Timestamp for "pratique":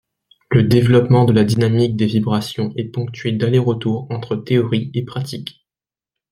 5.05-5.63